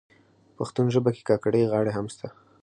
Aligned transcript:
پښتو 0.57 0.81
ژبه 0.93 1.09
کي 1.15 1.21
کاکړۍ 1.29 1.63
غاړي 1.71 1.91
هم 1.93 2.05
سته. 2.13 2.27